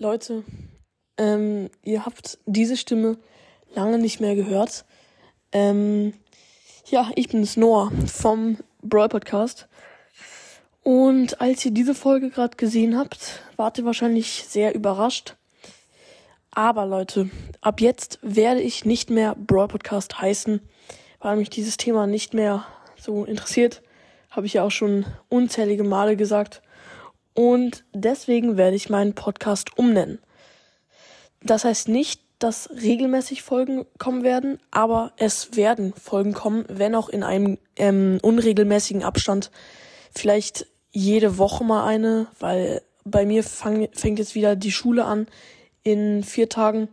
[0.00, 0.42] Leute,
[1.18, 3.16] ähm, ihr habt diese Stimme
[3.74, 4.84] lange nicht mehr gehört.
[5.52, 6.14] Ähm,
[6.86, 9.68] ja, ich bin's Noah vom Brawl Podcast.
[10.82, 15.36] Und als ihr diese Folge gerade gesehen habt, wart ihr wahrscheinlich sehr überrascht.
[16.50, 20.60] Aber Leute, ab jetzt werde ich nicht mehr Brawl Podcast heißen,
[21.20, 22.66] weil mich dieses Thema nicht mehr
[23.00, 23.80] so interessiert.
[24.28, 26.62] Habe ich ja auch schon unzählige Male gesagt.
[27.34, 30.18] Und deswegen werde ich meinen Podcast umnennen.
[31.42, 37.08] Das heißt nicht, dass regelmäßig Folgen kommen werden, aber es werden Folgen kommen, wenn auch
[37.08, 39.50] in einem ähm, unregelmäßigen Abstand.
[40.14, 45.26] Vielleicht jede Woche mal eine, weil bei mir fang, fängt jetzt wieder die Schule an
[45.82, 46.88] in vier Tagen.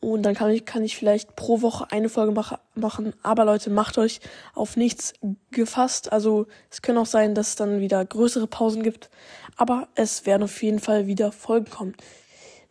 [0.00, 3.14] Und dann kann ich, kann ich vielleicht pro Woche eine Folge mach, machen.
[3.22, 4.20] Aber Leute, macht euch
[4.54, 5.14] auf nichts
[5.50, 6.12] gefasst.
[6.12, 9.10] Also es kann auch sein, dass es dann wieder größere Pausen gibt.
[9.56, 11.96] Aber es werden auf jeden Fall wieder Folgen kommen.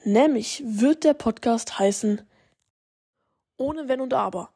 [0.06, 2.22] Nämlich wird der Podcast heißen
[3.58, 4.52] Ohne Wenn und Aber.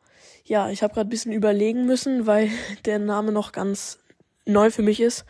[0.46, 2.50] Ja, ich habe gerade ein bisschen überlegen müssen, weil
[2.86, 4.00] der Name noch ganz
[4.46, 5.26] neu für mich ist.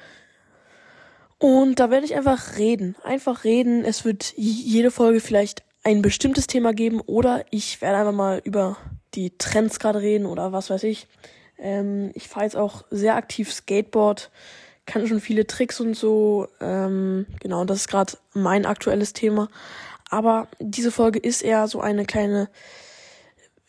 [1.39, 2.95] Und da werde ich einfach reden.
[3.03, 3.83] Einfach reden.
[3.83, 8.77] Es wird jede Folge vielleicht ein bestimmtes Thema geben oder ich werde einfach mal über
[9.13, 11.07] die Trends gerade reden oder was weiß ich.
[11.57, 14.31] Ähm, ich fahre jetzt auch sehr aktiv Skateboard,
[14.85, 16.47] kann schon viele Tricks und so.
[16.59, 19.49] Ähm, genau, das ist gerade mein aktuelles Thema.
[20.09, 22.49] Aber diese Folge ist eher so eine kleine,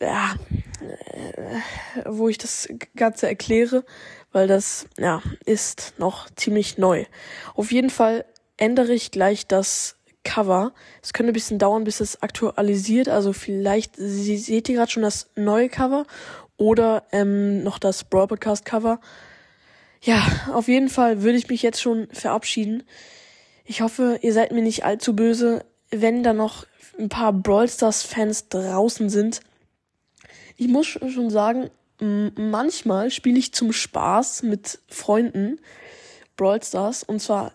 [0.01, 0.35] ja,
[0.81, 3.85] äh, wo ich das Ganze erkläre,
[4.31, 7.05] weil das, ja, ist noch ziemlich neu.
[7.55, 8.25] Auf jeden Fall
[8.57, 10.73] ändere ich gleich das Cover.
[11.01, 13.09] Es könnte ein bisschen dauern, bis es aktualisiert.
[13.09, 16.05] Also vielleicht Sie, seht ihr gerade schon das neue Cover
[16.57, 18.99] oder ähm, noch das Brawl Podcast Cover.
[20.01, 20.21] Ja,
[20.53, 22.83] auf jeden Fall würde ich mich jetzt schon verabschieden.
[23.65, 25.63] Ich hoffe, ihr seid mir nicht allzu böse
[26.01, 26.65] wenn da noch
[26.97, 29.41] ein paar Brawl Stars Fans draußen sind.
[30.57, 35.59] Ich muss schon sagen, manchmal spiele ich zum Spaß mit Freunden
[36.35, 37.51] Brawl Stars und zwar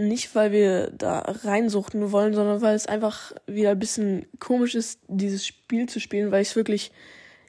[0.00, 5.00] nicht, weil wir da reinsuchten wollen, sondern weil es einfach wieder ein bisschen komisch ist,
[5.08, 6.92] dieses Spiel zu spielen, weil ich es wirklich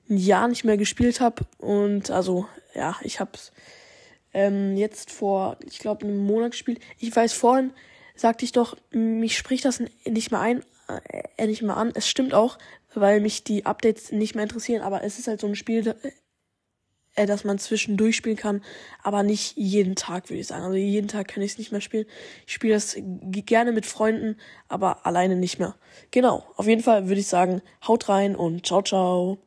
[0.10, 3.52] ein Jahr nicht mehr gespielt habe und also ja, ich habe es
[4.34, 6.80] ähm, jetzt vor, ich glaube, einem Monat gespielt.
[7.00, 7.72] Ich weiß vorhin,
[8.16, 10.64] sagte ich doch, mich spricht das nicht mehr ein,
[11.38, 11.92] äh, nicht mehr an.
[11.96, 12.58] Es stimmt auch,
[12.94, 15.96] weil mich die Updates nicht mehr interessieren, aber es ist halt so ein Spiel,
[17.16, 18.62] äh, das man zwischendurch spielen kann,
[19.04, 20.64] aber nicht jeden Tag, würde ich sagen.
[20.64, 22.06] Also jeden Tag kann ich es nicht mehr spielen.
[22.46, 24.38] Ich spiele das gerne mit Freunden,
[24.68, 25.76] aber alleine nicht mehr.
[26.12, 29.38] Genau, auf jeden Fall würde ich sagen, haut rein und ciao, ciao.